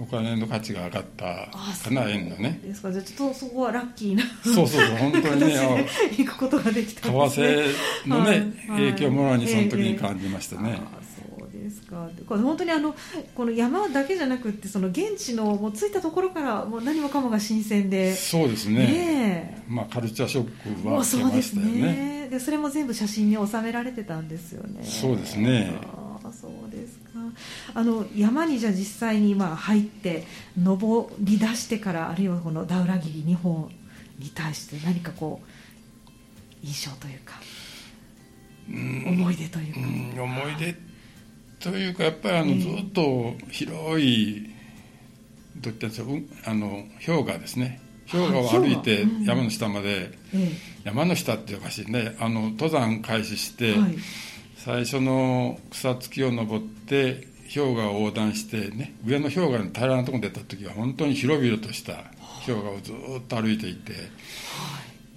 [0.00, 1.50] お金の価値が上がったか
[1.90, 2.60] な、円のね。
[2.62, 2.90] ですか。
[2.90, 4.24] じゃあちょっとそこはラッキーな。
[4.42, 5.86] そうそうそう本当にね
[6.16, 7.74] 行くことができた為替
[8.06, 10.80] のね、影響もろにその時に感じましたね、
[11.70, 12.10] ですか？
[12.26, 12.94] これ本当にあの
[13.34, 18.86] この山だけじゃなくてその現地のもう着いたところからもう何もかもが新鮮でそうですね。
[18.86, 22.28] ねまあカルチャーショックは受けましたよね。
[22.30, 24.84] でそれも全部写真に収められてたんですよね。
[24.84, 25.72] そうですね。
[26.22, 27.18] あそうですか。
[27.74, 30.26] あの山にじゃあ実際にまあ入って
[30.60, 33.70] 登り出してからあるいはこのダウラギリ2本
[34.18, 35.46] に対して何かこう
[36.66, 37.40] 印象というか
[38.68, 39.80] 思い出というか。
[40.22, 40.89] 思い出
[41.60, 44.50] というかやっぱりあの、ずっと広い
[45.56, 46.10] どういったんですか
[46.46, 47.80] あの氷河ですね。
[48.10, 50.10] 氷河を歩いて山の下まで、
[50.84, 52.16] 山の下っておかしいね。
[52.18, 53.74] あの登山開始して、
[54.56, 62.04] 最初の草付きを登って氷河を横断してね上の氷河に平らなところに出た時は本当に広々とした
[62.46, 62.94] 氷河をずっ
[63.28, 63.92] と歩いていて、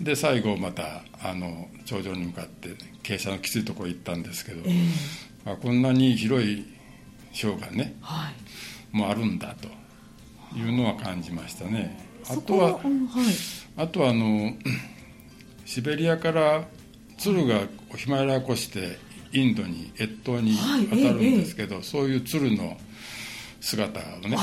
[0.01, 2.69] で最後またあの頂上に向かって
[3.03, 4.61] 傾斜のきついところ行ったんですけど、
[5.45, 6.65] えー、こんなに広い
[7.41, 8.29] 氷河ね、は
[8.93, 9.67] い、もうあるんだと
[10.57, 11.99] いうのは感じましたね。
[12.29, 12.81] あとは、はい、
[13.77, 14.53] あとはあの
[15.65, 16.65] シベリアから
[17.17, 17.61] 鶴が
[17.95, 18.97] ヒマラヤ越して
[19.31, 20.55] インドに越冬に
[20.89, 22.77] 当たるんですけど、はいええ、そういう鶴の
[23.59, 24.37] 姿をね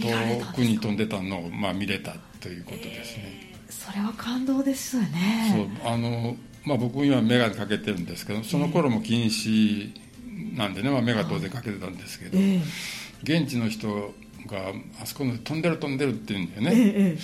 [0.00, 3.24] 遠くに飛んでたのを、まあ、見れたということですね、
[3.66, 5.70] えー、それは感動ですよね。
[5.82, 9.92] そうあの、まあ、僕今眼鏡かけてるんですけどその頃も禁止
[10.56, 12.38] なんでね、まあ、眼鏡当然かけてたんですけど、
[13.22, 14.14] 現地の人
[14.46, 14.72] が
[15.02, 17.18] あそこの飛んでる飛んでるって言うんだよね、ええ、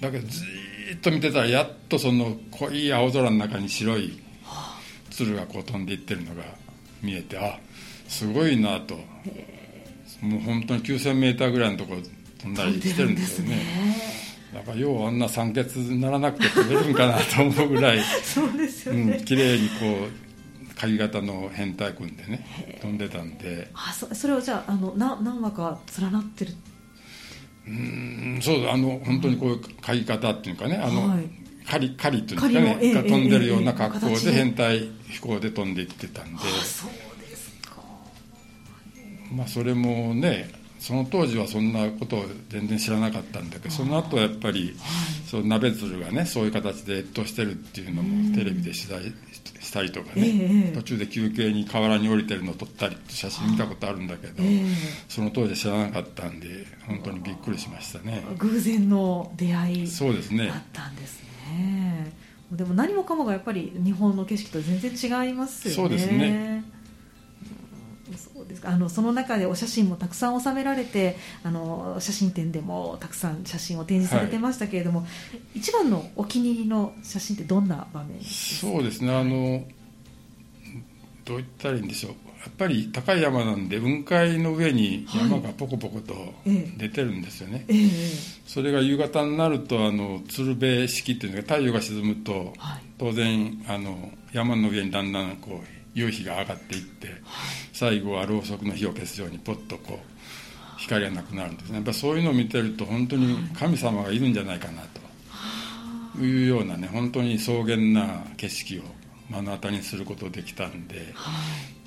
[0.00, 4.20] だけどじーっと見てたらやっとその濃い青空の中に白い
[5.10, 6.42] 鶴がこう飛んでいってるのが
[7.02, 7.58] 見えてあ
[8.08, 8.98] すごいなと。
[10.20, 12.02] もう本当に 9000m ぐらいのところ
[12.38, 13.56] 飛んだりしてるんですよね。
[14.52, 20.29] だからようあんな酸欠にならなくて飛べるんかなと思うぐらい そうですよね、うん、綺麗にこう
[20.80, 23.70] 鍵型の変態君でね飛んでたんで。
[23.74, 26.54] あそそれをじゃああのな何羽か連なってる？
[27.68, 31.28] うんそうあの本当にこういう嗅ぎ方っていうかねあの、はい、
[31.68, 37.82] 狩り狩りというかね、えが飛んでるような格好で変態飛行で飛んでいってたんで、そうですか。
[39.32, 49.12] まあそれもねその当時はそんなことを全然知らなかったんだけどその後はやっぱり、はい、その鍋鶴がねそういう形で越冬してるっていうのもテレビで取材
[49.60, 54.74] したりとかね、えー、途中で休憩に河原に降りてるのを撮ったり写真見たことあるんだけど、えー、
[55.08, 58.24] その当時知らなかったんで本当にびっくりしましたね。
[58.38, 60.48] 偶然の出会いそうですね。
[60.48, 62.12] だったんですね。
[62.52, 65.76] でも何もかもがやっぱり日本の景色と全然違いますよね。
[65.76, 66.64] そうですね
[68.50, 68.70] ですか？
[68.70, 75.06] あのその中でお写真もたくさん収められてあの写真展でもたくさん写真を展示されてましたけれども、は
[75.54, 78.72] い、一番のお気に入りの写真ってどんな場面ですか？
[78.72, 79.16] そうですね。
[79.16, 79.64] あの
[81.24, 82.12] どう言ったらいいんでしょう。
[82.40, 86.14] やっぱり高い山なんで雲海の上に山がポコポコと
[86.78, 97.08] 出てるんですよね、はいえー、それが夕方になるとあの鶴瓶式っていうのが太陽が沈むと、はい、当然あの山の上にだんだんこう夕日が上がっていって、
[97.72, 101.76] 最後はろうそくの火を消すようにポッとこう光がなくなるんですね。
[101.76, 105.00] やっぱそういうのを見てると本当に神様がいるんじゃないかなと。
[106.18, 108.82] いうようなね本当に草原な景色を
[109.30, 111.04] 目の当たりにすることができたんで、やっ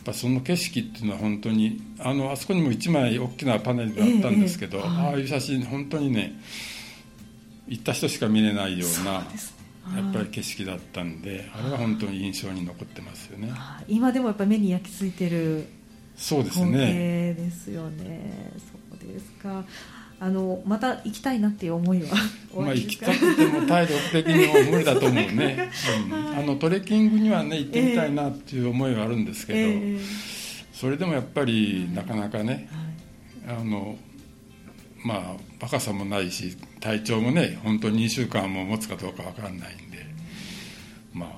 [0.06, 6.40] ぱその景色っていうのは本当にあのあそこにも1枚大きなパネルがあったんですけど、えーああいう写真本当にね
[7.68, 9.24] 行った人しか見れないような
[9.96, 13.52] やっぱり景色だったんであれは本当に印象に残ってますよね。
[13.88, 15.68] 今でもやっぱ目に焼き付いてる
[16.16, 17.34] そうですね。
[17.34, 18.52] ですよね。
[18.92, 19.66] そうですか。
[20.20, 22.16] あのまた行きたいなっていう思いは？
[22.56, 25.70] まあ行きたくても体力的にも無理だと思うね、
[26.08, 30.00] うん、あのトレッキングにはね行ってみたいなっていう思いはあるんですけど、えー、
[30.72, 32.70] それでもやっぱりなかなかね、
[33.46, 33.98] はい、あの
[35.04, 35.20] まあ
[35.62, 39.62] 若さもないし体調もね本当に2週間も持つかどうか分からないん
[39.92, 40.06] で
[41.14, 41.30] まあ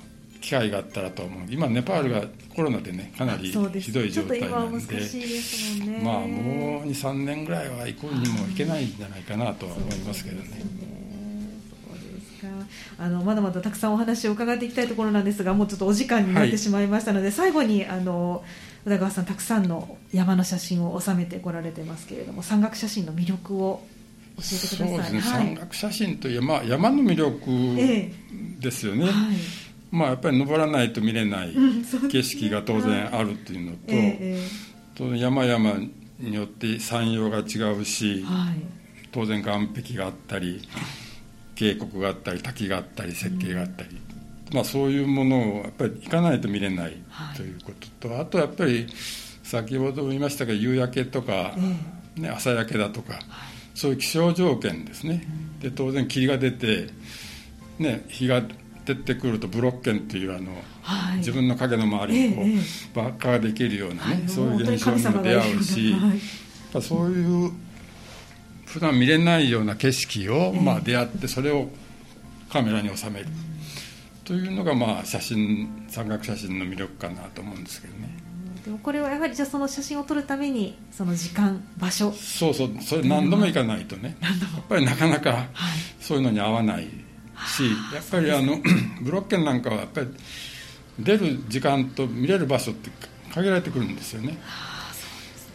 [0.41, 1.47] 機会があったらと思う。
[1.49, 2.23] 今ネパールが
[2.55, 10.85] コロナでねかなりひどい状態なんで、ね、まあもう23年ぐらいは行こうにも行けないんじゃないかなとは思いますけどね。
[12.99, 18.43] あのまだまだたくさんお話を伺っていきたいところなんですがもうちょっとお時間になってしまいましたので、はい、最後にあの
[18.85, 23.83] 宇田川さんたくさんの山の写真を収めてこられてますけれども山岳写真の魅力を
[24.37, 24.87] 教えてください。
[24.87, 28.11] そうですね、はい、山岳写真という、まあ、山の魅力
[28.59, 29.35] ですよね、えーはい、
[29.91, 31.55] まあ、やっぱり登らないと見れない
[32.11, 34.47] 景色が当然あるっていうのと、えー、
[34.95, 35.73] 当然山々
[36.19, 37.41] によって山陽が違
[37.79, 38.61] うし、はい、
[39.11, 40.61] 当然岸壁があったり
[41.55, 44.01] 渓谷があったり滝があったり雪景があったり、うん、
[44.51, 46.95] まあ、そういうものをやっぱり行かないと見れない
[47.35, 48.87] ということと、あとやっぱり
[49.43, 53.19] 先ほど言いましたが夕焼けとか、えー、ね、朝焼けだとか。
[53.75, 55.27] そういう気象条件ですね、
[55.59, 56.87] で当然霧が出て、
[57.77, 58.41] ね、日が
[58.85, 62.59] 出てくるとブロッケンっていうあの、はい、自分の影の周りにこう、ええ、
[62.93, 67.51] 爆破ができるようなね、はい、そういう現象にも出会うし、はい、そういう
[68.65, 71.67] 普段見れないような景色を、まあ、出会ってそれを
[72.49, 73.27] カメラに収める、
[74.25, 78.09] というのが、まあ、写真山岳写真の魅力かなと思うんですけどね。
[78.65, 82.11] でもこれはやはりじゃあその写真を撮るためにその時間場所。
[82.11, 84.17] そうそうそれ何度も行かないとね。
[84.21, 85.45] やっぱりなかなか
[85.99, 86.87] そういうのに合わない
[87.47, 88.59] し、はい、やっぱりあの
[89.01, 90.07] ブロッケンなんかはやっぱり
[90.99, 92.89] 出る時間と見れる場所って
[93.31, 94.39] 限られてくるんですよね。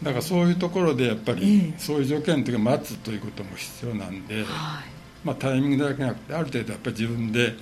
[0.01, 4.45] だからそういうところでやっぱりそういう条件の時は待つということも必要なんで、
[5.23, 7.55] まあ、タイミングだけじゃなくてある程度やっぱり自分で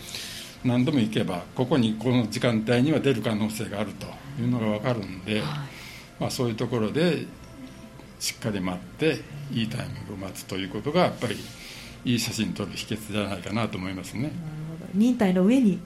[0.64, 4.08] 何度も行けばここにこの時間帯には出る可能性があると
[4.42, 5.44] いうのが分かるんで、はい、
[6.20, 7.26] まあ、そういうところで
[8.20, 11.38] しっかり待っていいタイミングを待つということがやっぱり
[12.06, 14.32] いい写真撮る秘訣じゃないかなと思いますね。
[14.94, 15.80] 忍耐の上に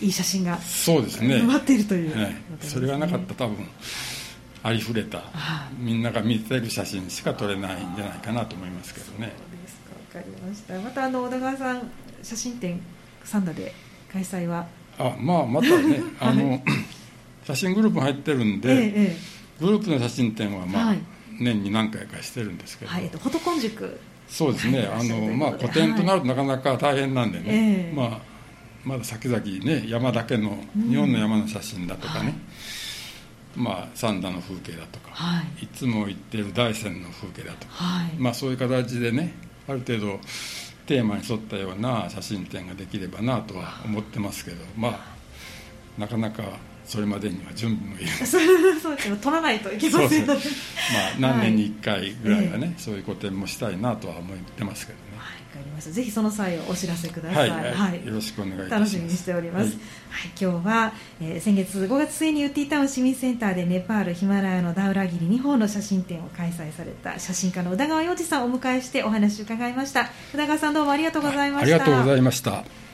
[0.00, 1.42] いい写真がそうですね。
[1.42, 3.66] 待っているという、はい、それがなかった多分
[4.62, 5.22] ありふれた
[5.78, 9.32] みんなが見てる写真しか撮れないんじゃないかなと思いますけどね。
[9.36, 9.76] そうです
[10.12, 10.20] か。
[10.20, 10.80] 分かりました。
[10.80, 11.90] またあの小田川さん
[12.22, 12.80] 写真展
[13.28, 13.74] サンダで
[14.10, 14.66] 開催は。
[14.98, 16.62] あまあまたね、 あの
[17.46, 19.16] 写真グループ入ってるんで、ええ、
[19.60, 20.98] グループの写真展はまあ、はい、
[21.38, 24.00] 年に何回かしてるんですけど、はい、フォトコン塾。
[24.28, 28.20] そうですね、あのまあ、古典となるとなかなか大変なんでね、まあ、
[28.84, 32.34] まだ先々ね山だけの、日本の山の写真だとかね、
[33.56, 39.32] まあ、三田の風景だとか、はい、いつも行ってる大山の風景だとか、はい、まあ、そういう形でね
[39.66, 40.20] ある程度
[40.88, 46.42] テーマに沿ったような写真展ができればなとは思ってますけどまあなかなか
[46.86, 48.38] それまでには準備もいる そ
[48.90, 50.40] うです取らないといけませんので。
[51.20, 54.98] まあ何年に1回ぐらいはね、はい、そういう個展もしたいなとは思ってますけど
[55.58, 55.90] かりました。
[55.90, 58.70] ぜひその際お知らせください、はい、はい、よろしくお願いします。
[58.70, 59.74] 楽しみにしております、はい、
[60.10, 70.10] はい、今日は、えー、先月5月末にユーティータウン市民センターでネパールヒマラヤのダウラギリ2本の写真展を開催された写真家の宇田川洋二さんをお迎えしてお話を伺いました。
[70.34, 72.64] 宇田川さんどうもありがとうございました、ありがとうございました